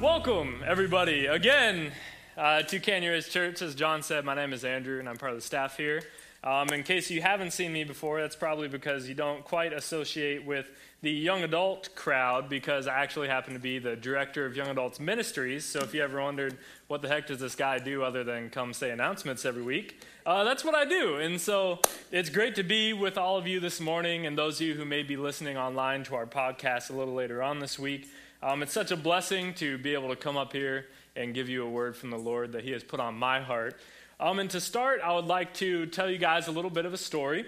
[0.00, 1.90] Welcome, everybody, again
[2.36, 3.62] uh, to Canyon Ridge Church.
[3.62, 6.04] As John said, my name is Andrew, and I'm part of the staff here.
[6.44, 10.46] Um, in case you haven't seen me before, that's probably because you don't quite associate
[10.46, 10.70] with
[11.00, 14.98] the young adult crowd because I actually happen to be the director of young adults
[14.98, 15.64] ministries.
[15.64, 16.58] So if you ever wondered
[16.88, 20.42] what the heck does this guy do other than come say announcements every week, uh,
[20.42, 21.16] that's what I do.
[21.16, 21.78] And so
[22.10, 24.84] it's great to be with all of you this morning and those of you who
[24.84, 28.08] may be listening online to our podcast a little later on this week.
[28.42, 31.64] Um, it's such a blessing to be able to come up here and give you
[31.64, 33.76] a word from the Lord that He has put on my heart.
[34.20, 36.92] Um, and to start, I would like to tell you guys a little bit of
[36.92, 37.46] a story.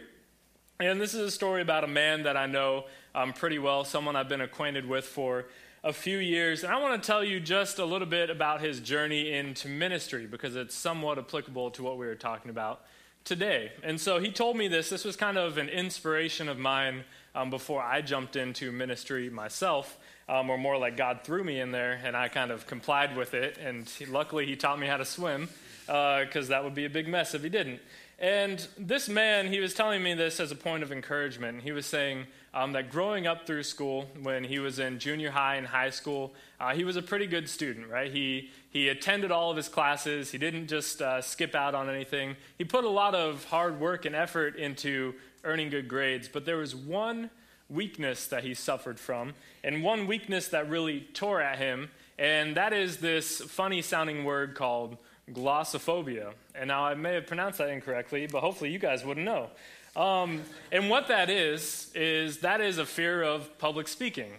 [0.80, 4.16] And this is a story about a man that I know um, pretty well, someone
[4.16, 5.45] I've been acquainted with for
[5.84, 6.65] a few years.
[6.65, 10.27] And I want to tell you just a little bit about his journey into ministry
[10.27, 12.80] because it's somewhat applicable to what we were talking about
[13.24, 13.73] today.
[13.82, 14.88] And so he told me this.
[14.88, 19.99] This was kind of an inspiration of mine um, before I jumped into ministry myself
[20.30, 23.35] um, or more like God threw me in there and I kind of complied with
[23.35, 23.59] it.
[23.59, 25.51] And he, luckily, he taught me how to swim
[25.85, 27.80] because uh, that would be a big mess if he didn't.
[28.21, 31.63] And this man, he was telling me this as a point of encouragement.
[31.63, 35.54] He was saying um, that growing up through school, when he was in junior high
[35.57, 38.12] and high school, uh, he was a pretty good student, right?
[38.12, 40.30] He, he attended all of his classes.
[40.30, 42.37] He didn't just uh, skip out on anything.
[42.59, 46.29] He put a lot of hard work and effort into earning good grades.
[46.29, 47.30] But there was one
[47.71, 49.32] weakness that he suffered from,
[49.65, 54.55] and one weakness that really tore at him, and that is this funny sounding word
[54.55, 54.99] called
[55.33, 56.33] glossophobia.
[56.55, 59.51] And now I may have pronounced that incorrectly, but hopefully you guys wouldn't know.
[59.97, 64.33] Um, and what that is, is that is a fear of public speaking.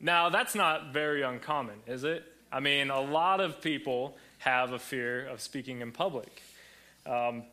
[0.00, 2.24] Now, that's not very uncommon, is it?
[2.50, 6.42] I mean, a lot of people have a fear of speaking in public.
[7.06, 7.44] Um,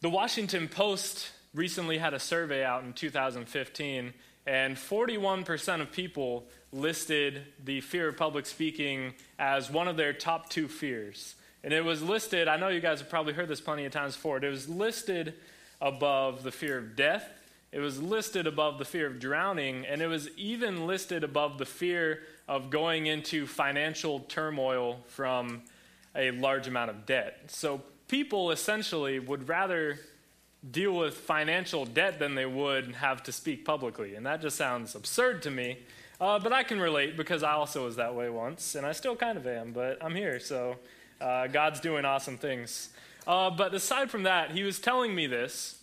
[0.00, 4.12] the Washington Post recently had a survey out in 2015,
[4.46, 10.50] and 41% of people listed the fear of public speaking as one of their top
[10.50, 11.34] two fears.
[11.64, 14.14] And it was listed, I know you guys have probably heard this plenty of times
[14.14, 15.32] before, it was listed
[15.80, 17.26] above the fear of death,
[17.72, 21.64] it was listed above the fear of drowning, and it was even listed above the
[21.64, 25.62] fear of going into financial turmoil from
[26.14, 27.40] a large amount of debt.
[27.48, 29.98] So people essentially would rather
[30.70, 34.14] deal with financial debt than they would have to speak publicly.
[34.14, 35.78] And that just sounds absurd to me.
[36.20, 39.16] Uh, but I can relate because I also was that way once, and I still
[39.16, 40.76] kind of am, but I'm here, so
[41.24, 42.90] uh, God's doing awesome things.
[43.26, 45.80] Uh, but aside from that, he was telling me this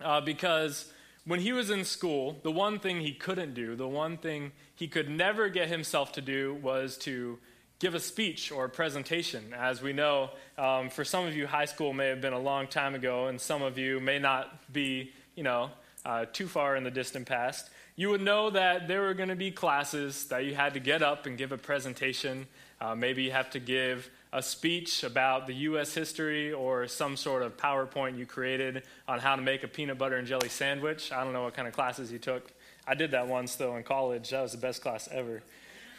[0.00, 0.90] uh, because
[1.26, 4.88] when he was in school, the one thing he couldn't do, the one thing he
[4.88, 7.38] could never get himself to do was to
[7.78, 9.52] give a speech or a presentation.
[9.54, 12.66] As we know, um, for some of you, high school may have been a long
[12.66, 15.70] time ago, and some of you may not be, you know,
[16.06, 17.68] uh, too far in the distant past.
[17.96, 21.02] You would know that there were going to be classes that you had to get
[21.02, 22.46] up and give a presentation.
[22.80, 25.94] Uh, maybe you have to give a speech about the U.S.
[25.94, 30.16] history or some sort of PowerPoint you created on how to make a peanut butter
[30.16, 31.12] and jelly sandwich.
[31.12, 32.50] I don't know what kind of classes you took.
[32.86, 34.30] I did that once, though, in college.
[34.30, 35.40] That was the best class ever.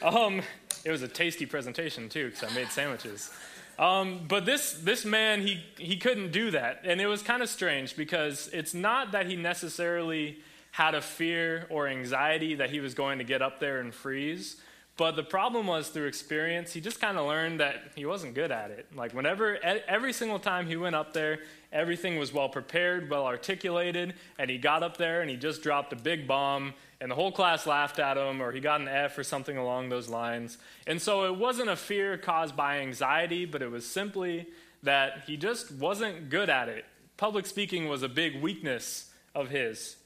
[0.02, 0.42] Um,
[0.84, 3.32] it was a tasty presentation too, because I made sandwiches.
[3.80, 7.50] Um, but this this man, he he couldn't do that, and it was kind of
[7.50, 10.40] strange because it's not that he necessarily
[10.72, 14.58] had a fear or anxiety that he was going to get up there and freeze.
[14.98, 18.52] But the problem was through experience, he just kind of learned that he wasn't good
[18.52, 18.88] at it.
[18.96, 21.40] Like, whenever, every single time he went up there,
[21.74, 25.92] everything was well prepared, well articulated, and he got up there and he just dropped
[25.92, 29.18] a big bomb and the whole class laughed at him, or he got an F
[29.18, 30.58] or something along those lines.
[30.88, 34.48] And so it wasn't a fear caused by anxiety, but it was simply
[34.84, 36.86] that he just wasn't good at it.
[37.18, 39.98] Public speaking was a big weakness of his.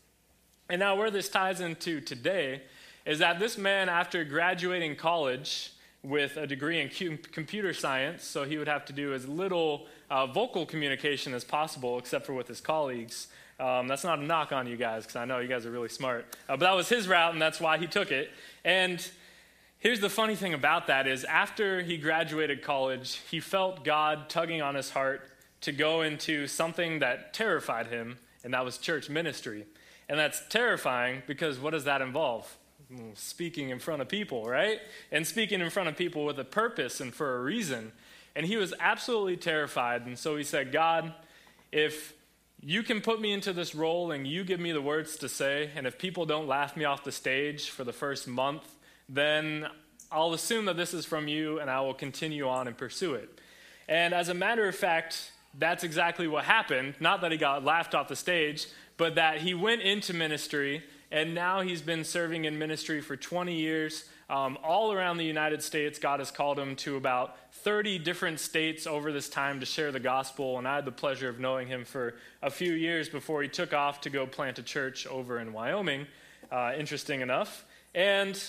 [0.68, 2.64] And now, where this ties into today
[3.10, 5.72] is that this man, after graduating college
[6.04, 10.28] with a degree in computer science, so he would have to do as little uh,
[10.28, 13.28] vocal communication as possible, except for with his colleagues,
[13.60, 15.90] um, that's not a knock on you guys, because I know you guys are really
[15.90, 16.38] smart.
[16.48, 18.30] Uh, but that was his route, and that's why he took it.
[18.64, 19.04] And
[19.80, 24.62] here's the funny thing about that is after he graduated college, he felt God tugging
[24.62, 25.28] on his heart
[25.62, 29.66] to go into something that terrified him, and that was church ministry.
[30.08, 32.56] And that's terrifying because what does that involve?
[32.92, 34.80] Mm, speaking in front of people, right?
[35.12, 37.92] And speaking in front of people with a purpose and for a reason.
[38.36, 40.08] And he was absolutely terrified.
[40.08, 41.14] And so he said, God,
[41.72, 42.14] if
[42.62, 45.70] you can put me into this role and you give me the words to say,
[45.76, 48.64] and if people don't laugh me off the stage for the first month,
[49.08, 49.68] then
[50.12, 53.40] I'll assume that this is from you and I will continue on and pursue it.
[53.88, 56.96] And as a matter of fact, that's exactly what happened.
[57.00, 58.66] Not that he got laughed off the stage,
[58.98, 63.56] but that he went into ministry and now he's been serving in ministry for 20
[63.56, 64.06] years.
[64.30, 68.86] Um, all around the United States, God has called him to about 30 different states
[68.86, 70.60] over this time to share the gospel.
[70.60, 72.14] And I had the pleasure of knowing him for
[72.44, 76.06] a few years before he took off to go plant a church over in Wyoming.
[76.52, 77.66] Uh, interesting enough.
[77.96, 78.40] And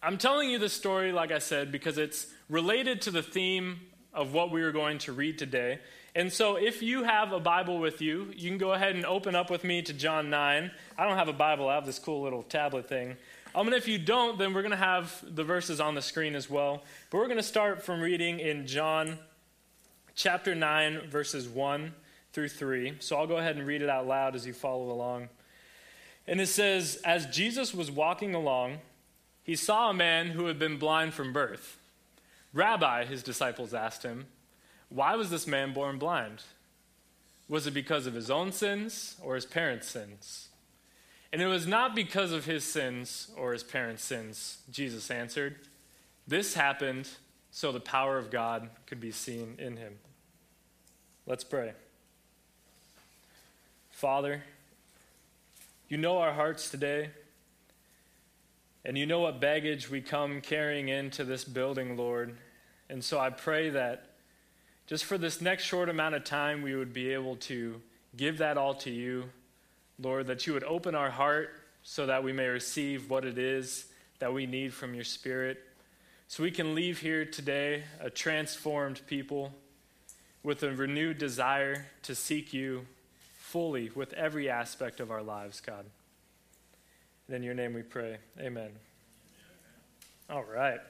[0.00, 3.80] I'm telling you this story, like I said, because it's related to the theme
[4.14, 5.80] of what we are going to read today.
[6.18, 9.36] And so, if you have a Bible with you, you can go ahead and open
[9.36, 10.68] up with me to John 9.
[10.98, 13.14] I don't have a Bible, I have this cool little tablet thing.
[13.54, 16.34] Um, and if you don't, then we're going to have the verses on the screen
[16.34, 16.82] as well.
[17.10, 19.16] But we're going to start from reading in John
[20.16, 21.94] chapter 9, verses 1
[22.32, 22.94] through 3.
[22.98, 25.28] So I'll go ahead and read it out loud as you follow along.
[26.26, 28.78] And it says As Jesus was walking along,
[29.44, 31.78] he saw a man who had been blind from birth.
[32.52, 34.26] Rabbi, his disciples asked him,
[34.88, 36.42] why was this man born blind?
[37.48, 40.48] Was it because of his own sins or his parents' sins?
[41.32, 45.56] And it was not because of his sins or his parents' sins, Jesus answered.
[46.26, 47.08] This happened
[47.50, 49.94] so the power of God could be seen in him.
[51.26, 51.72] Let's pray.
[53.90, 54.44] Father,
[55.88, 57.10] you know our hearts today,
[58.84, 62.36] and you know what baggage we come carrying into this building, Lord.
[62.88, 64.07] And so I pray that
[64.88, 67.80] just for this next short amount of time, we would be able to
[68.16, 69.24] give that all to you.
[70.00, 71.50] Lord, that you would open our heart
[71.82, 73.86] so that we may receive what it is
[74.18, 75.58] that we need from your Spirit.
[76.26, 79.52] So we can leave here today a transformed people
[80.42, 82.86] with a renewed desire to seek you
[83.38, 85.84] fully with every aspect of our lives, God.
[87.26, 88.16] And in your name we pray.
[88.40, 88.70] Amen.
[90.30, 90.80] All right.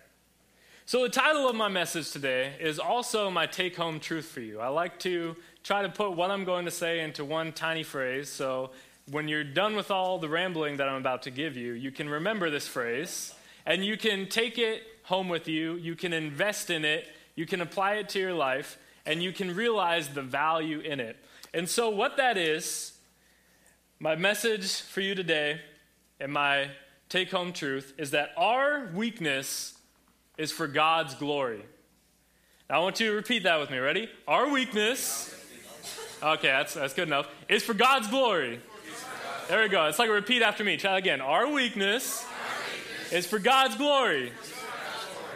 [0.88, 4.58] So, the title of my message today is also my take home truth for you.
[4.58, 8.30] I like to try to put what I'm going to say into one tiny phrase.
[8.30, 8.70] So,
[9.10, 12.08] when you're done with all the rambling that I'm about to give you, you can
[12.08, 13.34] remember this phrase
[13.66, 15.74] and you can take it home with you.
[15.74, 17.06] You can invest in it.
[17.34, 21.18] You can apply it to your life and you can realize the value in it.
[21.52, 22.94] And so, what that is,
[24.00, 25.60] my message for you today
[26.18, 26.70] and my
[27.10, 29.74] take home truth is that our weakness
[30.38, 31.62] is for God's glory.
[32.70, 33.78] Now, I want you to repeat that with me.
[33.78, 34.08] Ready?
[34.26, 35.34] Our weakness,
[36.22, 38.60] okay, that's, that's good enough, is for God's glory.
[39.48, 39.86] There we go.
[39.86, 40.76] It's like a repeat after me.
[40.76, 41.20] Try again.
[41.20, 42.26] Our weakness,
[43.12, 44.32] is for God's glory.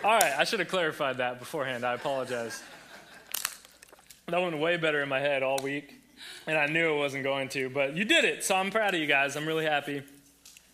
[0.04, 1.84] All right, I should have clarified that beforehand.
[1.84, 2.62] I apologize.
[4.26, 5.94] That went way better in my head all week,
[6.46, 9.00] and I knew it wasn't going to, but you did it, so I'm proud of
[9.00, 9.36] you guys.
[9.36, 10.02] I'm really happy.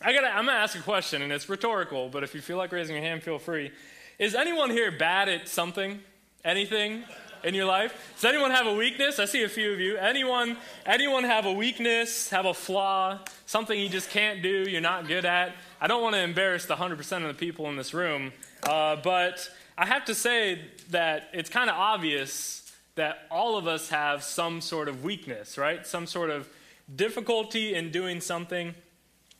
[0.01, 2.73] I gotta, I'm gonna ask a question, and it's rhetorical, but if you feel like
[2.73, 3.71] raising your hand, feel free.
[4.19, 6.01] Is anyone here bad at something?
[6.45, 7.05] Anything
[7.45, 7.95] in your life?
[8.17, 9.21] Does anyone have a weakness?
[9.21, 9.97] I see a few of you.
[9.97, 15.07] Anyone anyone have a weakness, have a flaw, something you just can't do, you're not
[15.07, 15.55] good at?
[15.81, 18.33] I don't want to embarrass the 100% of the people in this room,
[18.65, 23.89] uh, but I have to say that it's kind of obvious that all of us
[23.91, 25.87] have some sort of weakness, right?
[25.87, 26.49] Some sort of
[26.97, 28.75] difficulty in doing something.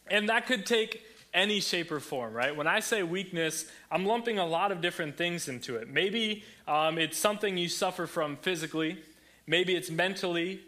[0.07, 1.03] And that could take
[1.35, 2.57] any shape or form, right?
[2.57, 5.89] When I say weakness, I'm lumping a lot of different things into it.
[5.89, 8.99] Maybe um, it's something you suffer from physically,
[9.47, 10.61] maybe it's mentally,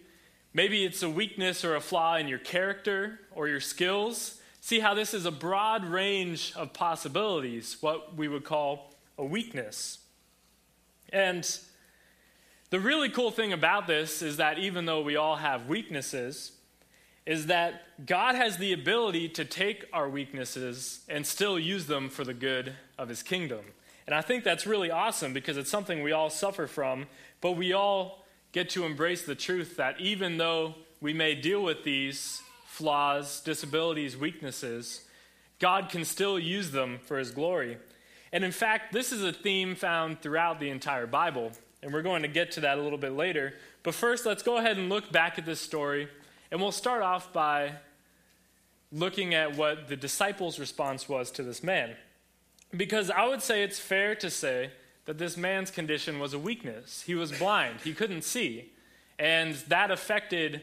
[0.52, 4.40] maybe it's a weakness or a flaw in your character or your skills.
[4.60, 9.98] See how this is a broad range of possibilities, what we would call a weakness.
[11.12, 11.48] And
[12.68, 16.52] the really cool thing about this is that even though we all have weaknesses,
[17.30, 22.24] is that God has the ability to take our weaknesses and still use them for
[22.24, 23.60] the good of his kingdom.
[24.04, 27.06] And I think that's really awesome because it's something we all suffer from,
[27.40, 31.84] but we all get to embrace the truth that even though we may deal with
[31.84, 35.02] these flaws, disabilities, weaknesses,
[35.60, 37.78] God can still use them for his glory.
[38.32, 42.22] And in fact, this is a theme found throughout the entire Bible, and we're going
[42.22, 43.54] to get to that a little bit later.
[43.84, 46.08] But first, let's go ahead and look back at this story
[46.50, 47.72] and we'll start off by
[48.92, 51.96] looking at what the disciples' response was to this man.
[52.76, 54.70] Because I would say it's fair to say
[55.04, 57.02] that this man's condition was a weakness.
[57.02, 58.72] He was blind, he couldn't see.
[59.18, 60.62] And that affected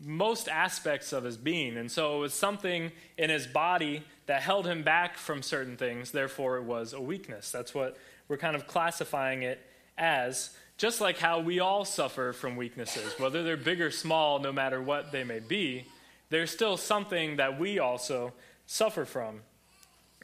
[0.00, 1.76] most aspects of his being.
[1.76, 6.10] And so it was something in his body that held him back from certain things.
[6.10, 7.50] Therefore, it was a weakness.
[7.50, 7.96] That's what
[8.28, 9.60] we're kind of classifying it
[9.96, 10.50] as.
[10.76, 14.80] Just like how we all suffer from weaknesses, whether they're big or small, no matter
[14.80, 15.86] what they may be,
[16.28, 18.32] there's still something that we also
[18.66, 19.40] suffer from.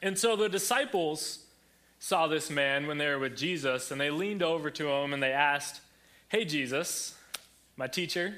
[0.02, 1.46] And so the disciples
[1.98, 5.22] saw this man when they were with Jesus, and they leaned over to him and
[5.22, 5.80] they asked,
[6.28, 7.14] Hey, Jesus,
[7.76, 8.34] my teacher,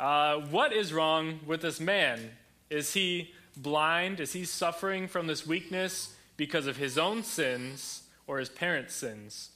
[0.00, 2.30] uh, what is wrong with this man?
[2.70, 4.18] Is he blind?
[4.18, 9.50] Is he suffering from this weakness because of his own sins or his parents' sins?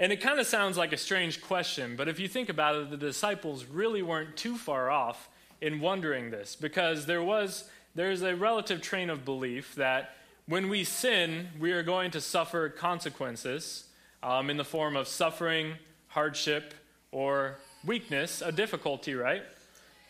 [0.00, 2.90] And it kind of sounds like a strange question, but if you think about it,
[2.90, 5.28] the disciples really weren't too far off
[5.60, 10.16] in wondering this because there was there's a relative train of belief that
[10.46, 13.84] when we sin, we are going to suffer consequences
[14.22, 15.74] um, in the form of suffering,
[16.08, 16.72] hardship,
[17.12, 19.42] or weakness, a difficulty, right?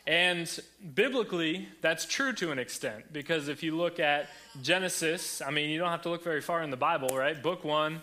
[0.07, 0.49] And
[0.95, 4.29] biblically, that's true to an extent because if you look at
[4.63, 7.43] Genesis, I mean, you don't have to look very far in the Bible, right?
[7.43, 8.01] Book one,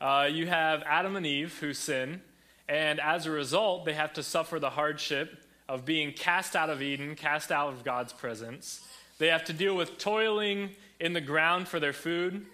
[0.00, 2.20] uh, you have Adam and Eve who sin,
[2.68, 6.82] and as a result, they have to suffer the hardship of being cast out of
[6.82, 8.86] Eden, cast out of God's presence.
[9.18, 12.46] They have to deal with toiling in the ground for their food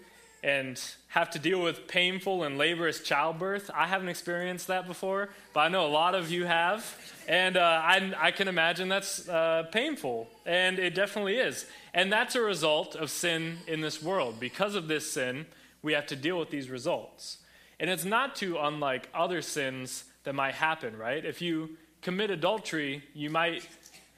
[0.43, 3.71] and have to deal with painful and laborious childbirth.
[3.73, 6.97] I haven't experienced that before, but I know a lot of you have.
[7.27, 11.65] And uh, I, I, can imagine that's uh, painful, and it definitely is.
[11.93, 14.41] And that's a result of sin in this world.
[14.41, 15.45] Because of this sin,
[15.83, 17.37] we have to deal with these results.
[17.79, 21.23] And it's not too unlike other sins that might happen, right?
[21.23, 23.67] If you commit adultery, you might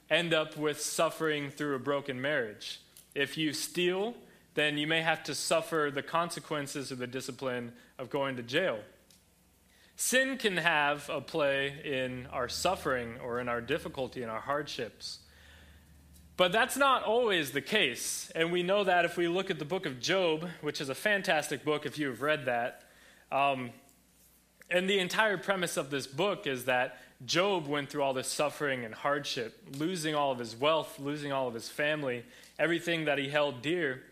[0.10, 2.80] end up with suffering through a broken marriage.
[3.16, 4.14] If you steal,
[4.54, 8.80] then you may have to suffer the consequences of the discipline of going to jail.
[9.96, 15.20] Sin can have a play in our suffering or in our difficulty and our hardships.
[16.38, 18.32] But that's not always the case.
[18.36, 20.96] And we know that if we look at the book of Job, which is a
[20.96, 22.84] fantastic book if you have read that.
[23.32, 23.72] Um,
[24.70, 28.84] and the entire premise of this book is that Job went through all this suffering
[28.84, 32.26] and hardship, losing all of his wealth, losing all of his family,
[32.60, 34.04] everything that he held dear.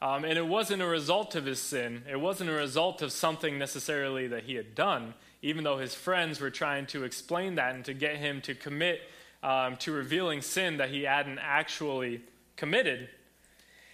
[0.00, 2.04] Um, and it wasn't a result of his sin.
[2.08, 6.40] It wasn't a result of something necessarily that he had done, even though his friends
[6.40, 9.00] were trying to explain that and to get him to commit
[9.44, 12.22] um, to revealing sin that he hadn't actually
[12.56, 13.10] committed.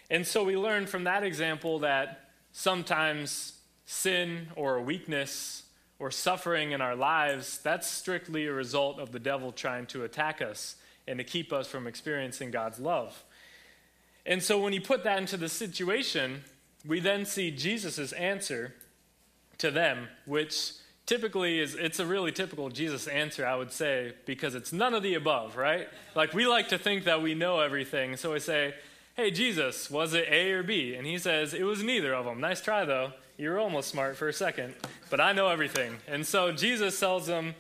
[0.09, 3.55] And so we learn from that example that sometimes
[3.85, 5.65] sin or weakness
[5.99, 10.41] or suffering in our lives, that's strictly a result of the devil trying to attack
[10.41, 10.77] us
[11.09, 13.25] and to keep us from experiencing God's love.
[14.25, 16.45] And so when you put that into the situation,
[16.87, 18.75] we then see Jesus' answer
[19.59, 20.73] to them, which
[21.11, 25.03] typically is it's a really typical Jesus answer, I would say, because it's none of
[25.03, 25.89] the above, right?
[26.15, 28.17] Like we like to think that we know everything.
[28.17, 28.75] So we say,
[29.17, 30.95] Hey, Jesus, was it A or B?
[30.95, 32.41] And he says, It was neither of them.
[32.41, 33.13] Nice try, though.
[33.37, 34.77] You were almost smart for a second,
[35.11, 35.97] but I know everything.
[36.07, 37.57] And so Jesus tells them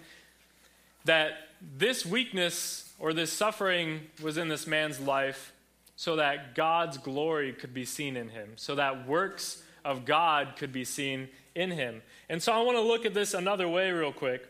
[1.06, 1.32] that
[1.76, 5.52] this weakness or this suffering was in this man's life
[5.96, 10.72] so that God's glory could be seen in him, so that works of God could
[10.72, 12.02] be seen in him.
[12.28, 14.46] And so I want to look at this another way, real quick.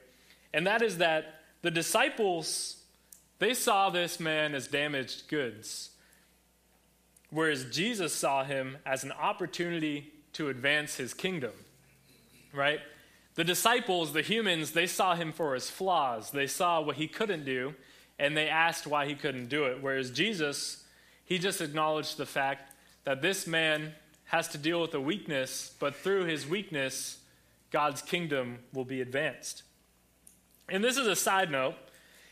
[0.52, 2.76] And that is that the disciples,
[3.38, 5.90] they saw this man as damaged goods,
[7.30, 11.52] whereas Jesus saw him as an opportunity to advance his kingdom,
[12.52, 12.80] right?
[13.35, 16.30] The disciples, the humans, they saw him for his flaws.
[16.30, 17.75] They saw what he couldn't do,
[18.19, 19.83] and they asked why he couldn't do it.
[19.83, 20.85] Whereas Jesus,
[21.25, 23.95] he just acknowledged the fact that this man
[24.30, 27.18] has to deal with a weakness, but through his weakness,
[27.72, 29.64] God's kingdom will be advanced.
[30.68, 31.75] And this is a side note.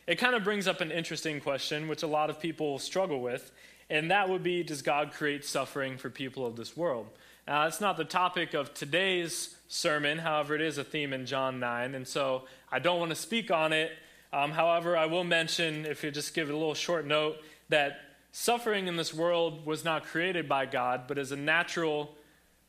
[0.06, 3.50] It kind of brings up an interesting question, which a lot of people struggle with,
[3.90, 7.08] and that would be Does God create suffering for people of this world?
[7.48, 11.58] Now, that's not the topic of today's sermon, however, it is a theme in John
[11.58, 13.90] 9, and so I don't want to speak on it.
[14.32, 17.38] Um, however, I will mention, if you just give it a little short note,
[17.70, 18.07] that
[18.38, 22.14] suffering in this world was not created by God, but is a natural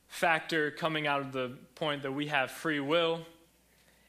[0.07, 3.21] factor coming out of the point that we have free will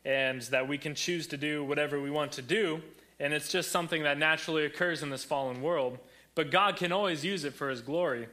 [0.03, 2.81] and that we can choose to do whatever we want to do.
[3.21, 5.99] And it's just something that naturally occurs in this fallen world.
[6.35, 8.27] But God can always use it for His glory.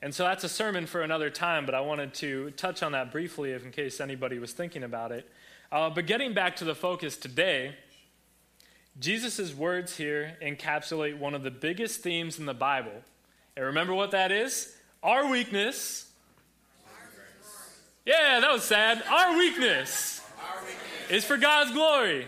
[0.00, 3.12] And so that's a sermon for another time, but I wanted to touch on that
[3.12, 5.28] briefly in case anybody was thinking about it.
[5.70, 7.74] Uh, but getting back to the focus today,
[8.98, 13.04] Jesus' words here encapsulate one of the biggest themes in the Bible.
[13.56, 14.76] And remember what that is?
[15.02, 16.10] Our weakness
[18.06, 19.02] yeah, that was sad.
[19.08, 21.10] Our weakness, Our weakness.
[21.10, 22.26] is for God's glory.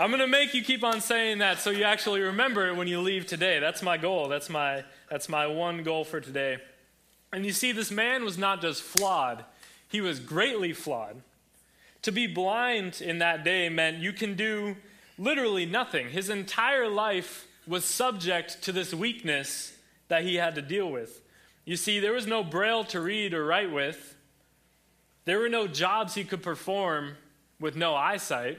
[0.00, 2.88] I'm going to make you keep on saying that so you actually remember it when
[2.88, 3.60] you leave today.
[3.60, 4.28] That's my goal.
[4.28, 6.56] That's my, that's my one goal for today.
[7.32, 9.44] And you see, this man was not just flawed,
[9.88, 11.20] he was greatly flawed
[12.02, 14.76] To be blind in that day meant you can do
[15.18, 16.10] literally nothing.
[16.10, 19.76] His entire life was subject to this weakness
[20.08, 21.22] that he had to deal with.
[21.64, 24.16] You see, there was no braille to read or write with,
[25.24, 27.14] there were no jobs he could perform
[27.60, 28.58] with no eyesight.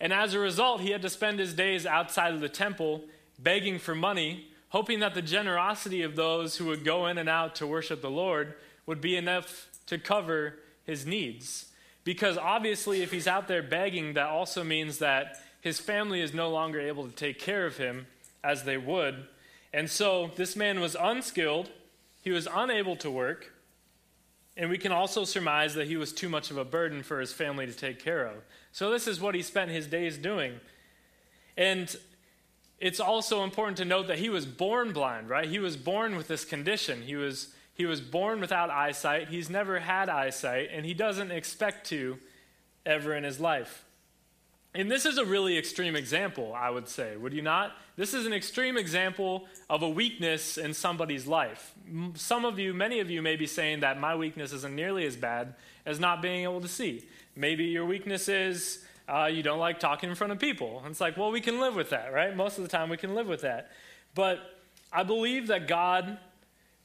[0.00, 3.02] And as a result, he had to spend his days outside of the temple
[3.38, 7.56] begging for money, hoping that the generosity of those who would go in and out
[7.56, 8.54] to worship the Lord
[8.86, 11.66] would be enough to cover his needs.
[12.04, 16.50] Because obviously, if he's out there begging, that also means that his family is no
[16.50, 18.06] longer able to take care of him
[18.44, 19.26] as they would.
[19.72, 21.70] And so, this man was unskilled,
[22.22, 23.50] he was unable to work,
[24.58, 27.32] and we can also surmise that he was too much of a burden for his
[27.32, 28.36] family to take care of.
[28.72, 30.60] So, this is what he spent his days doing.
[31.56, 31.96] And
[32.78, 35.48] it's also important to note that he was born blind, right?
[35.48, 37.00] He was born with this condition.
[37.00, 39.28] He was, he was born without eyesight.
[39.28, 42.18] He's never had eyesight, and he doesn't expect to
[42.84, 43.83] ever in his life.
[44.76, 47.76] And this is a really extreme example, I would say, would you not?
[47.96, 51.74] This is an extreme example of a weakness in somebody's life.
[52.14, 55.16] Some of you, many of you, may be saying that my weakness isn't nearly as
[55.16, 55.54] bad
[55.86, 57.04] as not being able to see.
[57.36, 60.82] Maybe your weakness is uh, you don't like talking in front of people.
[60.86, 62.34] It's like, well, we can live with that, right?
[62.34, 63.70] Most of the time, we can live with that.
[64.16, 64.40] But
[64.92, 66.18] I believe that God,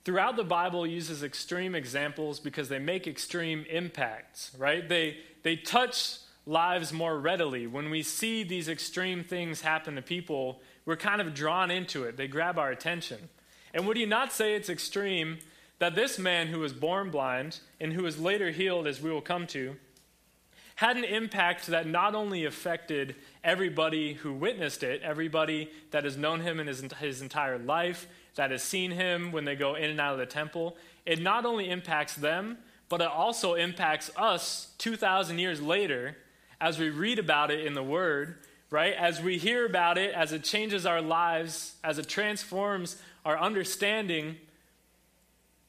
[0.06, 4.88] throughout the Bible, uses extreme examples because they make extreme impacts, right?
[4.88, 6.20] They, they touch
[6.50, 7.68] lives more readily.
[7.68, 12.18] When we see these extreme things happen to people, we're kind of drawn into it.
[12.18, 13.30] They grab our attention.
[13.72, 15.38] And would you not say it's extreme
[15.78, 19.22] that this man who was born blind and who was later healed, as we will
[19.22, 19.76] come to,
[20.74, 26.40] had an impact that not only affected everybody who witnessed it, everybody that has known
[26.40, 30.02] him in his, his entire life, that has seen him when they go in and
[30.02, 35.38] out of the temple, it not only impacts them, but it also impacts us 2,000
[35.38, 36.18] years later
[36.62, 38.36] as we read about it in the Word,
[38.70, 38.94] right?
[38.94, 44.38] As we hear about it, as it changes our lives, as it transforms our understanding,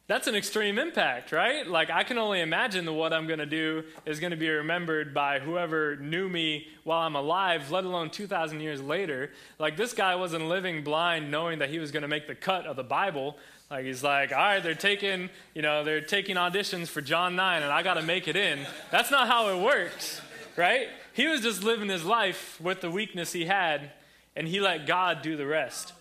[0.07, 1.65] that's an extreme impact, right?
[1.65, 4.49] Like, I can only imagine that what I'm going to do is going to be
[4.49, 9.31] remembered by whoever knew me while I'm alive, let alone 2,000 years later.
[9.61, 12.67] Like, this guy wasn't living blind knowing that he was going to make the cut
[12.67, 13.37] of the Bible.
[13.71, 17.63] Like, he's like, all right, they're taking, you know, they're taking auditions for John 9,
[17.63, 18.67] and I got to make it in.
[18.91, 20.21] That's not how it works
[20.57, 20.89] right?
[21.13, 23.91] He was just living his life with the weakness he had,
[24.37, 25.93] and he let God do the rest.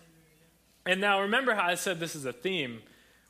[0.85, 2.81] And now remember how I said this is a theme.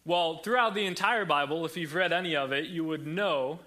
[0.06, 3.60] Well, throughout the entire Bible, if you've read any of it, you would know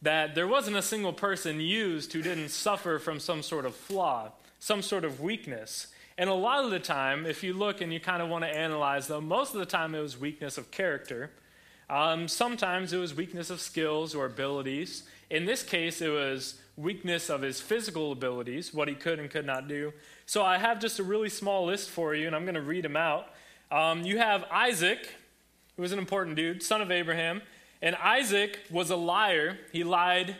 [0.00, 4.32] that there wasn't a single person used who didn't suffer from some sort of flaw,
[4.58, 5.88] some sort of weakness.
[6.18, 8.50] And a lot of the time, if you look and you kind of want to
[8.50, 11.30] analyze them, most of the time it was weakness of character.
[11.88, 15.04] Um, sometimes it was weakness of skills or abilities.
[15.30, 19.46] In this case, it was weakness of his physical abilities, what he could and could
[19.46, 19.92] not do.
[20.26, 22.84] So I have just a really small list for you, and I'm going to read
[22.84, 23.26] them out.
[23.70, 25.08] Um, you have Isaac,
[25.76, 27.42] who was an important dude, son of Abraham.
[27.80, 29.58] And Isaac was a liar.
[29.72, 30.36] He lied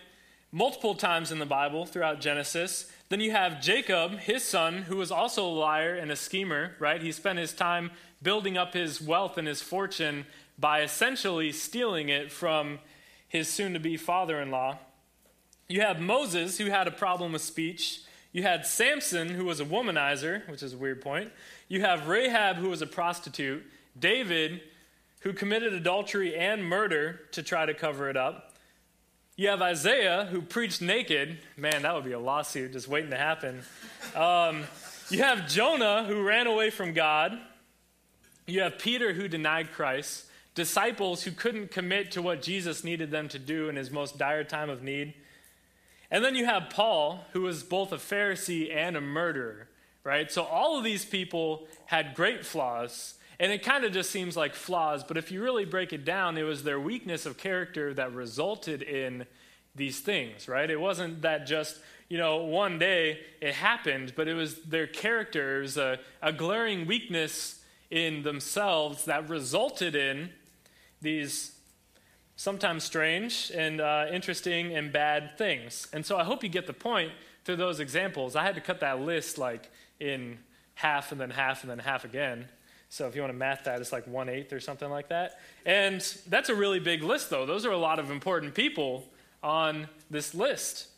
[0.53, 2.90] multiple times in the Bible throughout Genesis.
[3.09, 7.03] Then you have Jacob, his son, who was also a liar and a schemer, right?
[7.03, 7.90] He spent his time
[8.23, 10.27] building up his wealth and his fortune
[10.59, 12.79] by essentially stealing it from
[13.27, 14.79] his soon to be father in law.
[15.68, 18.01] You have Moses, who had a problem with speech.
[18.33, 21.31] You had Samson, who was a womanizer, which is a weird point.
[21.68, 23.64] You have Rahab, who was a prostitute.
[23.98, 24.62] David,
[25.20, 28.55] who committed adultery and murder to try to cover it up.
[29.37, 31.38] You have Isaiah, who preached naked.
[31.57, 33.62] Man, that would be a lawsuit just waiting to happen.
[34.14, 34.64] Um,
[35.11, 37.38] you have Jonah, who ran away from God.
[38.46, 40.27] You have Peter, who denied Christ.
[40.55, 44.44] Disciples who couldn't commit to what Jesus needed them to do in his most dire
[44.44, 45.14] time of need.
[46.12, 49.68] And then you have Paul, who was both a Pharisee and a murderer,
[50.05, 50.31] right?
[50.31, 53.14] So all of these people had great flaws.
[53.40, 56.37] And it kind of just seems like flaws, but if you really break it down,
[56.37, 59.25] it was their weakness of character that resulted in
[59.75, 60.68] these things, right?
[60.68, 61.79] It wasn't that just,
[62.11, 65.61] you know, one day it happened, but it was their character.
[65.61, 70.29] It was a, a glaring weakness in themselves that resulted in
[71.01, 71.52] these
[72.37, 75.88] sometimes strange and uh, interesting and bad things.
[75.92, 77.12] And so I hope you get the point
[77.45, 78.37] through those examples.
[78.37, 80.38] I had to cut that list like in
[80.75, 82.49] half and then half and then half again.
[82.88, 85.40] So if you want to math that, it's like one eighth or something like that.
[85.64, 87.47] And that's a really big list, though.
[87.47, 89.09] Those are a lot of important people
[89.42, 90.88] on this list.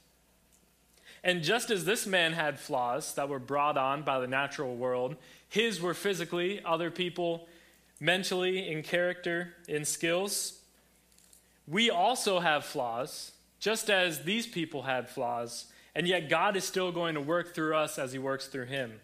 [1.23, 5.17] And just as this man had flaws that were brought on by the natural world,
[5.49, 7.49] his were physically, other people
[8.01, 10.61] mentally, in character, in skills.
[11.67, 16.93] We also have flaws, just as these people had flaws, and yet God is still
[16.93, 19.01] going to work through us as he works through him.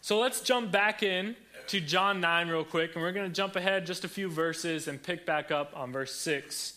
[0.00, 1.34] So let's jump back in
[1.68, 4.86] to John 9 real quick, and we're going to jump ahead just a few verses
[4.86, 6.74] and pick back up on verse 6.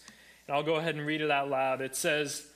[0.48, 1.82] And I'll go ahead and read it out loud.
[1.82, 2.48] It says,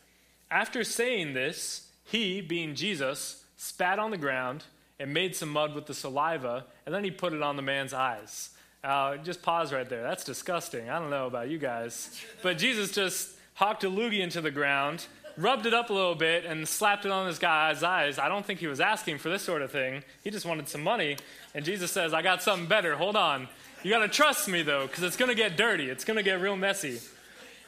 [0.49, 4.63] After saying this, he, being Jesus, spat on the ground
[4.99, 7.93] and made some mud with the saliva, and then he put it on the man's
[7.93, 8.49] eyes.
[8.84, 10.04] Uh, just pause right there.
[10.04, 10.89] That's disgusting.
[10.89, 12.22] I don't know about you guys.
[12.41, 15.06] But Jesus just hawked a loogie into the ground,
[15.38, 18.19] rubbed it up a little bit, and slapped it on this guy's eyes.
[18.19, 20.04] I don't think he was asking for this sort of thing.
[20.24, 21.17] He just wanted some money.
[21.56, 22.96] And Jesus says, I got something better.
[22.96, 23.48] Hold on.
[23.84, 25.89] You got to trust me, though, because it's going to get dirty.
[25.89, 27.00] It's going to get real messy.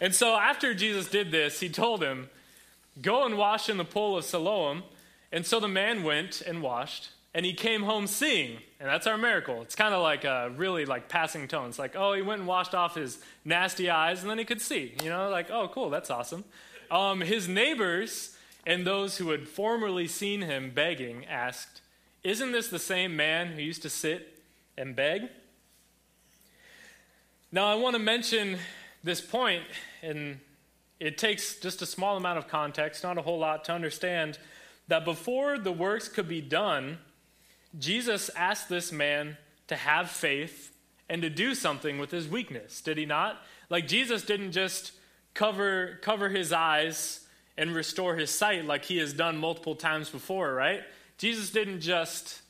[0.01, 2.29] And so after Jesus did this, he told him,
[3.01, 4.83] Go and wash in the pool of Siloam.
[5.31, 8.59] And so the man went and washed, and he came home seeing.
[8.79, 9.61] And that's our miracle.
[9.61, 11.67] It's kind of like a really like passing tone.
[11.67, 14.61] It's like, oh, he went and washed off his nasty eyes, and then he could
[14.61, 14.93] see.
[15.03, 16.45] You know, like, oh, cool, that's awesome.
[16.89, 21.81] Um, his neighbors and those who had formerly seen him begging asked,
[22.23, 24.41] Isn't this the same man who used to sit
[24.77, 25.23] and beg?
[27.51, 28.57] Now, I want to mention
[29.03, 29.63] this point,
[30.01, 30.39] and
[31.01, 34.39] it takes just a small amount of context, not a whole lot, to understand
[34.87, 36.99] that before the works could be done,
[37.79, 40.75] Jesus asked this man to have faith
[41.09, 43.41] and to do something with his weakness, did he not?
[43.69, 44.91] Like Jesus didn't just
[45.33, 47.25] cover, cover his eyes
[47.57, 50.81] and restore his sight like he has done multiple times before, right?
[51.17, 52.41] Jesus didn't just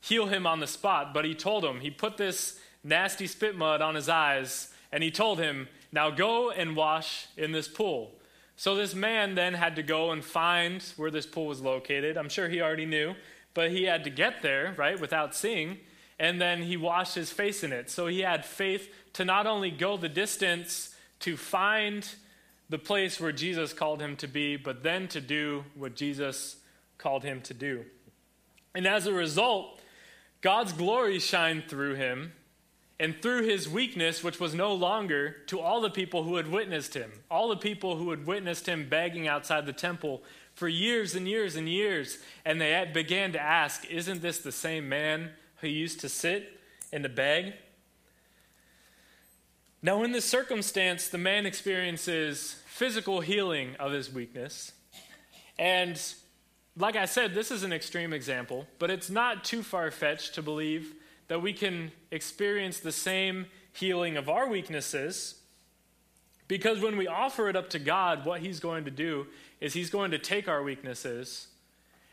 [0.00, 3.82] heal him on the spot, but he told him, he put this nasty spit mud
[3.82, 8.12] on his eyes, and he told him, now go and wash in this pool.
[8.56, 12.16] So this man then had to go and find where this pool was located.
[12.16, 13.14] I'm sure he already knew,
[13.58, 15.78] but he had to get there, right, without seeing.
[16.20, 17.90] And then he washed his face in it.
[17.90, 22.08] So he had faith to not only go the distance to find
[22.68, 26.58] the place where Jesus called him to be, but then to do what Jesus
[26.98, 27.84] called him to do.
[28.76, 29.80] And as a result,
[30.40, 32.34] God's glory shined through him
[33.00, 36.94] and through his weakness, which was no longer, to all the people who had witnessed
[36.94, 40.22] him, all the people who had witnessed him begging outside the temple
[40.58, 42.18] for years and years and years.
[42.44, 46.60] And they began to ask, Isn't this the same man who used to sit
[46.92, 47.54] and to beg?
[49.80, 54.72] Now, in this circumstance, the man experiences physical healing of his weakness.
[55.56, 56.00] And
[56.76, 60.42] like I said, this is an extreme example, but it's not too far fetched to
[60.42, 60.94] believe
[61.28, 65.40] that we can experience the same healing of our weaknesses
[66.48, 69.26] because when we offer it up to God, what He's going to do
[69.60, 71.48] is He's going to take our weaknesses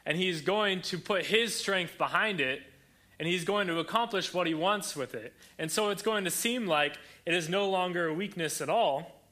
[0.05, 2.61] and He's going to put His strength behind it
[3.17, 5.33] and He's going to accomplish what He wants with it.
[5.57, 9.23] And so it's going to seem like it is no longer a weakness at all.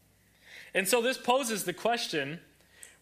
[0.73, 2.39] And so this poses the question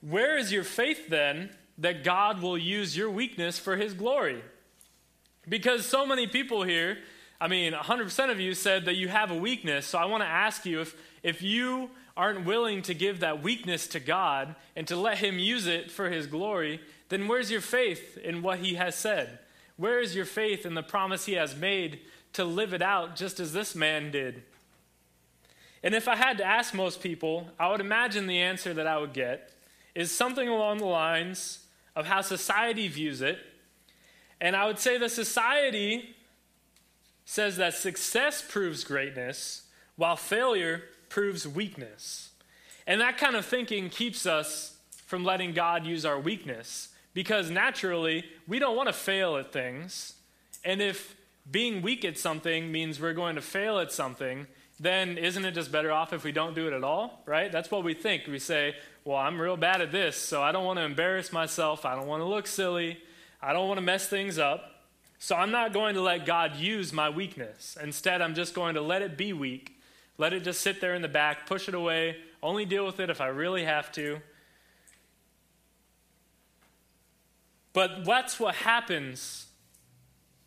[0.01, 4.41] where is your faith then that God will use your weakness for His glory?
[5.47, 6.97] Because so many people here,
[7.39, 9.85] I mean, 100% of you said that you have a weakness.
[9.85, 13.87] So I want to ask you if, if you aren't willing to give that weakness
[13.87, 18.17] to God and to let Him use it for His glory, then where's your faith
[18.17, 19.39] in what He has said?
[19.77, 21.99] Where is your faith in the promise He has made
[22.33, 24.43] to live it out just as this man did?
[25.83, 28.97] And if I had to ask most people, I would imagine the answer that I
[28.97, 29.51] would get
[29.95, 33.39] is something along the lines of how society views it
[34.41, 36.15] and I would say the society
[37.23, 40.81] says that success proves greatness, while failure
[41.11, 42.29] proves weakness.
[42.87, 48.23] And that kind of thinking keeps us from letting God use our weakness because naturally
[48.47, 50.13] we don't want to fail at things.
[50.63, 51.15] And if
[51.49, 54.47] being weak at something means we're going to fail at something,
[54.79, 57.51] then isn't it just better off if we don't do it at all, right?
[57.51, 58.25] That's what we think.
[58.27, 61.85] We say, well, I'm real bad at this, so I don't want to embarrass myself.
[61.85, 62.97] I don't want to look silly.
[63.41, 64.85] I don't want to mess things up.
[65.19, 67.77] So I'm not going to let God use my weakness.
[67.83, 69.77] Instead, I'm just going to let it be weak,
[70.21, 73.09] let it just sit there in the back, push it away, only deal with it
[73.09, 74.19] if I really have to.
[77.73, 79.47] But that's what happens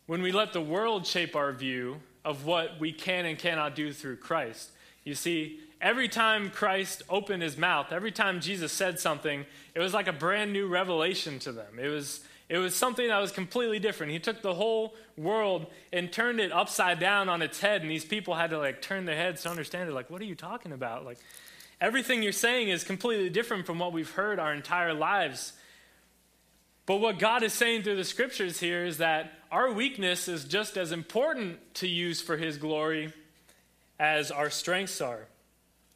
[0.07, 3.91] when we let the world shape our view of what we can and cannot do
[3.91, 4.71] through Christ.
[5.03, 9.93] You see, every time Christ opened his mouth, every time Jesus said something, it was
[9.93, 11.79] like a brand new revelation to them.
[11.81, 14.11] It was it was something that was completely different.
[14.11, 18.05] He took the whole world and turned it upside down on its head, and these
[18.05, 19.93] people had to like turn their heads to understand it.
[19.93, 21.05] Like, what are you talking about?
[21.05, 21.17] Like,
[21.81, 25.53] everything you're saying is completely different from what we've heard our entire lives.
[26.85, 30.77] But what God is saying through the scriptures here is that our weakness is just
[30.77, 33.11] as important to use for His glory
[33.99, 35.25] as our strengths are.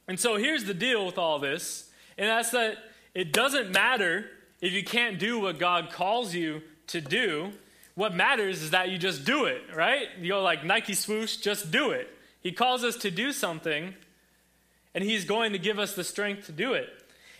[0.08, 2.78] And so here's the deal with all this, and that's that
[3.14, 4.26] it doesn't matter
[4.60, 7.52] if you can't do what God calls you to do.
[7.94, 10.08] What matters is that you just do it, right?
[10.20, 12.08] You go like Nike swoosh, just do it.
[12.42, 13.94] He calls us to do something,
[14.94, 16.88] and He's going to give us the strength to do it.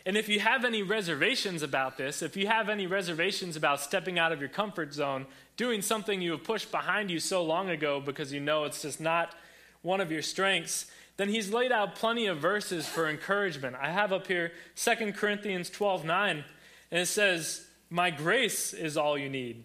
[0.07, 4.19] And if you have any reservations about this, if you have any reservations about stepping
[4.19, 8.01] out of your comfort zone, doing something you have pushed behind you so long ago
[8.01, 9.35] because you know it's just not
[9.83, 13.77] one of your strengths, then he's laid out plenty of verses for encouragement.
[13.79, 16.45] I have up here 2 Corinthians 12 9,
[16.91, 19.65] and it says, My grace is all you need.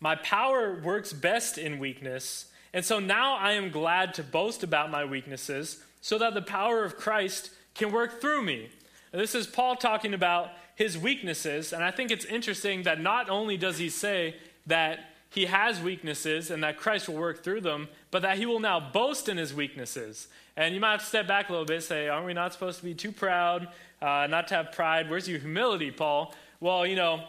[0.00, 2.46] My power works best in weakness.
[2.72, 6.84] And so now I am glad to boast about my weaknesses so that the power
[6.84, 8.68] of Christ can work through me.
[9.12, 13.56] This is Paul talking about his weaknesses, and I think it's interesting that not only
[13.56, 14.34] does he say
[14.66, 18.60] that he has weaknesses and that Christ will work through them, but that he will
[18.60, 20.28] now boast in his weaknesses.
[20.56, 22.52] And you might have to step back a little bit and say, Aren't we not
[22.52, 23.68] supposed to be too proud,
[24.00, 25.10] uh, not to have pride?
[25.10, 26.34] Where's your humility, Paul?
[26.64, 27.22] Well, you know,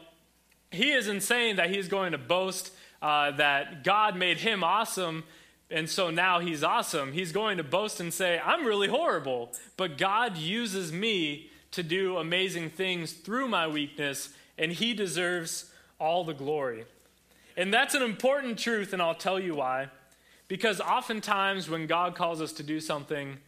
[0.71, 2.71] he isn't saying that he's going to boast
[3.01, 5.25] uh, that God made him awesome
[5.69, 7.11] and so now he's awesome.
[7.11, 12.15] He's going to boast and say, I'm really horrible, but God uses me to do
[12.15, 15.69] amazing things through my weakness, and He deserves
[15.99, 16.85] all the glory.
[17.57, 19.89] And that's an important truth, and I'll tell you why.
[20.47, 23.39] Because oftentimes when God calls us to do something,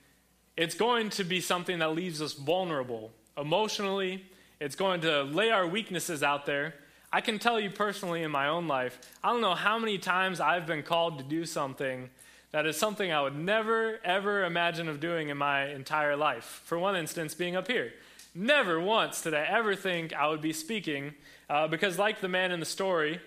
[0.58, 4.26] it's going to be something that leaves us vulnerable emotionally.
[4.60, 6.74] It's going to lay our weaknesses out there.
[7.12, 10.40] I can tell you personally in my own life, I don't know how many times
[10.40, 12.10] I've been called to do something
[12.52, 16.62] that is something I would never, ever imagine of doing in my entire life.
[16.66, 17.94] For one instance, being up here.
[18.34, 21.14] Never once did I ever think I would be speaking,
[21.50, 23.20] uh, because, like the man in the story,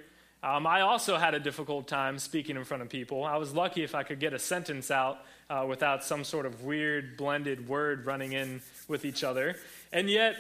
[0.42, 3.24] um, I also had a difficult time speaking in front of people.
[3.24, 6.64] I was lucky if I could get a sentence out uh, without some sort of
[6.64, 9.56] weird blended word running in with each other.
[9.92, 10.36] And yet,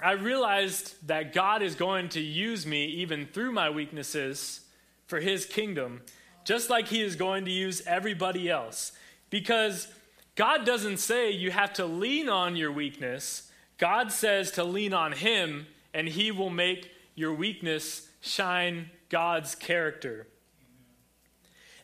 [0.00, 4.60] I realized that God is going to use me even through my weaknesses
[5.06, 6.02] for His kingdom,
[6.44, 8.92] just like He is going to use everybody else.
[9.30, 9.88] Because
[10.34, 15.12] God doesn't say you have to lean on your weakness, God says to lean on
[15.12, 20.26] Him, and He will make your weakness shine God's character.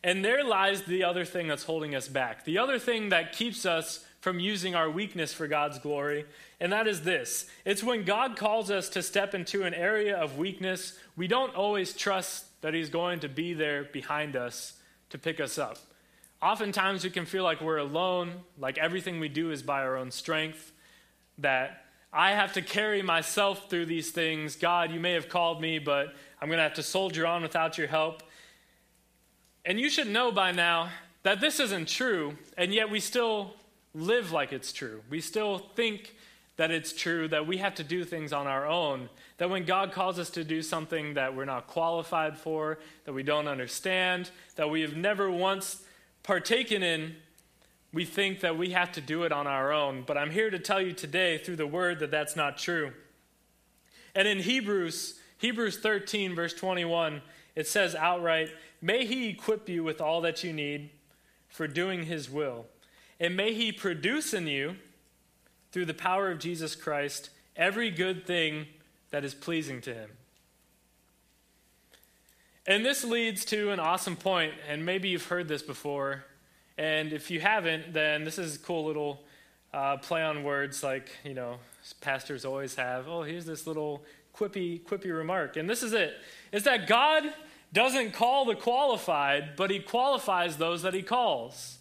[0.03, 2.45] And there lies the other thing that's holding us back.
[2.45, 6.25] The other thing that keeps us from using our weakness for God's glory,
[6.61, 10.37] and that is this it's when God calls us to step into an area of
[10.37, 15.41] weakness, we don't always trust that He's going to be there behind us to pick
[15.41, 15.77] us up.
[16.41, 20.09] Oftentimes, we can feel like we're alone, like everything we do is by our own
[20.09, 20.71] strength,
[21.39, 21.83] that
[22.13, 24.55] I have to carry myself through these things.
[24.55, 27.77] God, you may have called me, but I'm going to have to soldier on without
[27.77, 28.23] your help.
[29.65, 30.91] And you should know by now
[31.23, 33.55] that this isn't true, and yet we still
[33.93, 35.01] live like it's true.
[35.09, 36.15] We still think
[36.55, 39.09] that it's true, that we have to do things on our own.
[39.37, 43.23] That when God calls us to do something that we're not qualified for, that we
[43.23, 45.83] don't understand, that we have never once
[46.21, 47.15] partaken in,
[47.91, 50.03] we think that we have to do it on our own.
[50.05, 52.91] But I'm here to tell you today through the word that that's not true.
[54.15, 57.21] And in Hebrews, Hebrews 13, verse 21,
[57.55, 58.49] it says outright,
[58.81, 60.89] May he equip you with all that you need
[61.49, 62.65] for doing his will.
[63.23, 64.75] And may he produce in you,
[65.71, 68.65] through the power of Jesus Christ, every good thing
[69.11, 70.09] that is pleasing to him.
[72.67, 76.25] And this leads to an awesome point, and maybe you've heard this before,
[76.77, 79.23] and if you haven't, then this is a cool little
[79.73, 81.59] uh, play on words like, you know,
[82.01, 83.07] pastors always have.
[83.07, 84.03] Oh, here's this little
[84.35, 85.55] quippy, quippy remark.
[85.55, 86.13] And this is it
[86.51, 87.23] is that God
[87.71, 91.77] doesn't call the qualified, but he qualifies those that he calls.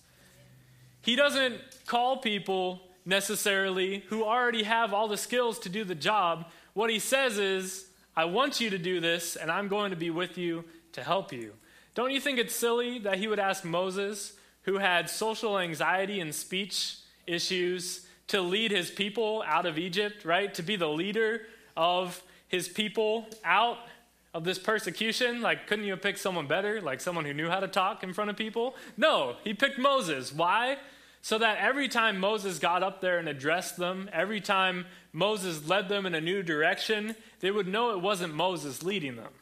[1.02, 6.46] He doesn't call people necessarily who already have all the skills to do the job.
[6.74, 7.86] What he says is,
[8.16, 11.32] I want you to do this, and I'm going to be with you to help
[11.32, 11.52] you.
[11.94, 16.34] Don't you think it's silly that he would ask Moses who had social anxiety and
[16.34, 20.54] speech issues to lead his people out of Egypt, right?
[20.54, 21.42] To be the leader
[21.76, 23.78] of his people out
[24.32, 25.42] of this persecution.
[25.42, 28.12] Like, couldn't you have picked someone better, like someone who knew how to talk in
[28.12, 28.74] front of people?
[28.96, 30.32] No, he picked Moses.
[30.32, 30.78] Why?
[31.24, 35.88] So that every time Moses got up there and addressed them, every time Moses led
[35.88, 39.32] them in a new direction, they would know it wasn't Moses leading them.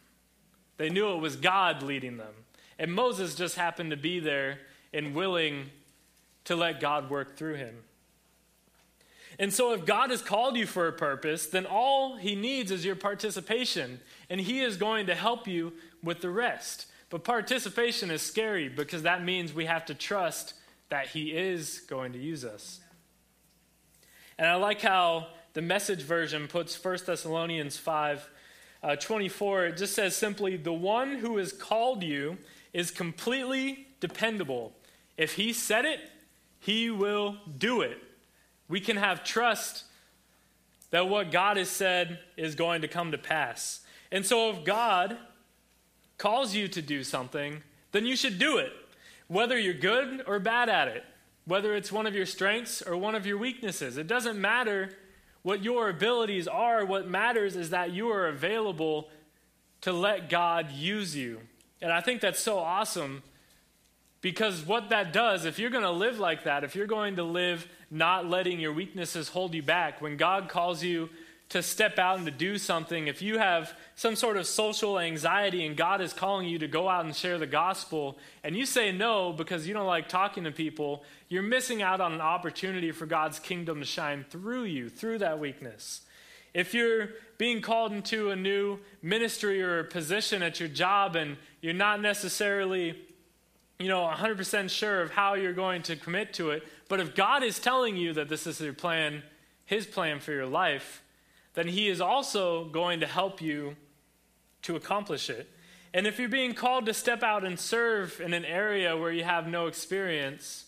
[0.77, 2.35] They knew it was God leading them.
[2.79, 4.59] And Moses just happened to be there
[4.93, 5.71] and willing
[6.45, 7.77] to let God work through him.
[9.39, 12.85] And so, if God has called you for a purpose, then all He needs is
[12.85, 16.87] your participation, and He is going to help you with the rest.
[17.09, 20.53] But participation is scary because that means we have to trust
[20.91, 22.81] that He is going to use us.
[24.39, 28.31] And I like how the message version puts 1 Thessalonians 5
[28.83, 29.67] uh, 24.
[29.67, 32.39] It just says simply, The one who has called you
[32.73, 34.73] is completely dependable.
[35.17, 36.01] If he said it,
[36.59, 37.99] he will do it.
[38.69, 39.85] We can have trust
[40.91, 43.81] that what God has said is going to come to pass.
[44.13, 45.17] And so if God
[46.19, 48.73] calls you to do something, then you should do it,
[49.31, 51.05] whether you're good or bad at it,
[51.45, 53.97] whether it's one of your strengths or one of your weaknesses.
[53.97, 54.91] It doesn't matter
[55.43, 56.85] what your abilities are.
[56.85, 59.09] What matters is that you are available
[59.83, 61.43] to let God use you.
[61.81, 63.23] And I think that's so awesome
[64.21, 67.23] because what that does, if you're going to live like that, if you're going to
[67.23, 71.09] live not letting your weaknesses hold you back, when God calls you
[71.51, 75.67] to step out and to do something, if you have some sort of social anxiety
[75.67, 78.93] and God is calling you to go out and share the gospel, and you say
[78.93, 83.05] no because you don't like talking to people, you're missing out on an opportunity for
[83.05, 86.03] God's kingdom to shine through you, through that weakness.
[86.55, 91.73] If you're being called into a new ministry or position at your job and you're
[91.75, 92.97] not necessarily
[93.79, 97.43] you know 100% sure of how you're going to commit to it but if god
[97.43, 99.23] is telling you that this is your plan
[99.65, 101.03] his plan for your life
[101.55, 103.77] then he is also going to help you
[104.63, 105.49] to accomplish it.
[105.93, 109.25] And if you're being called to step out and serve in an area where you
[109.25, 110.67] have no experience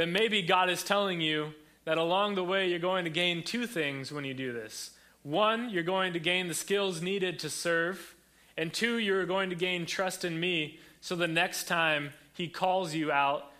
[0.00, 1.52] then maybe god is telling you
[1.84, 4.92] that along the way you're going to gain two things when you do this.
[5.22, 8.14] One you're going to gain the skills needed to serve.
[8.56, 12.94] And two you're going to gain trust in me so the next time he calls
[12.94, 13.52] you out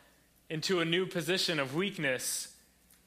[0.49, 2.49] into a new position of weakness,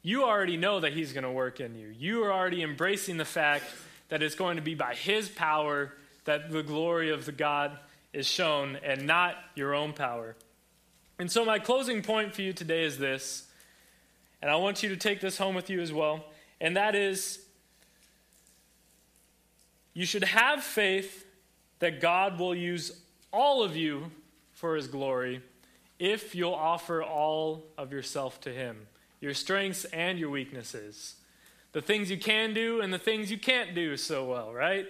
[0.03, 1.87] you already know that he's going to work in you.
[1.87, 3.63] You are already embracing the fact
[4.09, 5.93] that it's going to be by his power
[6.25, 7.77] that the glory of the God
[8.11, 10.35] is shown and not your own power.
[11.17, 13.47] And so, my closing point for you today is this,
[14.41, 16.25] and I want you to take this home with you as well,
[16.59, 17.39] and that is
[19.93, 21.25] you should have faith
[21.79, 22.91] that God will use
[23.31, 24.11] all of you
[24.53, 25.41] for his glory
[25.99, 28.87] if you'll offer all of yourself to him,
[29.23, 31.15] your strengths and your weaknesses,
[31.71, 34.85] the things you can do and the things you can't do so well, right?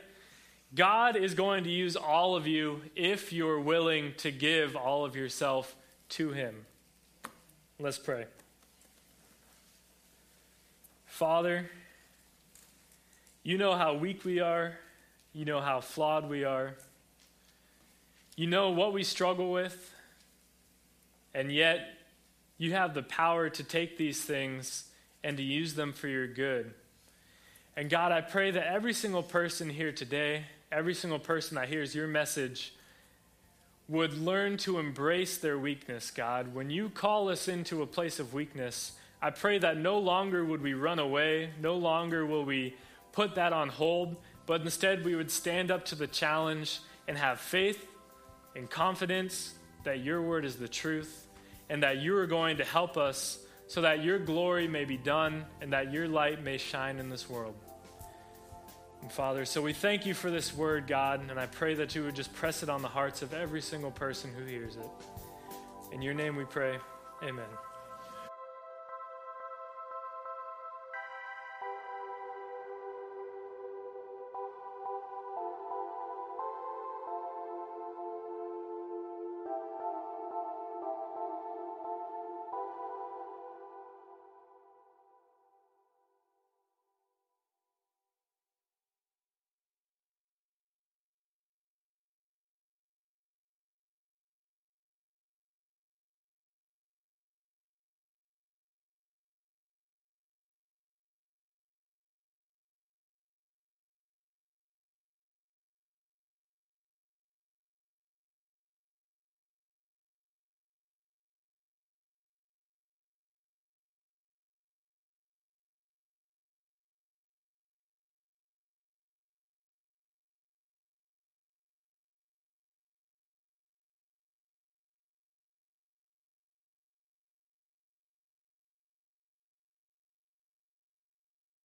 [0.74, 5.16] God is going to use all of you if you're willing to give all of
[5.16, 5.76] yourself
[6.10, 6.66] to him.
[7.80, 8.26] Let's pray.
[11.06, 11.70] Father,
[13.44, 14.80] you know how weak we are.
[15.32, 16.74] You know how flawed we are.
[18.36, 19.94] You know what we struggle with,
[21.36, 21.88] and yet
[22.58, 24.86] you have the power to take these things
[25.24, 26.74] and to use them for your good.
[27.76, 31.96] And God, I pray that every single person here today, every single person that hears
[31.96, 32.74] your message,
[33.90, 36.54] would learn to embrace their weakness, God.
[36.54, 40.62] When you call us into a place of weakness, I pray that no longer would
[40.62, 42.76] we run away, no longer will we
[43.12, 47.40] put that on hold, but instead we would stand up to the challenge and have
[47.40, 47.86] faith
[48.56, 51.23] and confidence that your word is the truth
[51.74, 55.44] and that you are going to help us so that your glory may be done
[55.60, 57.56] and that your light may shine in this world.
[59.02, 62.04] And Father, so we thank you for this word, God, and I pray that you
[62.04, 64.86] would just press it on the hearts of every single person who hears it.
[65.92, 66.78] In your name we pray.
[67.24, 67.73] Amen.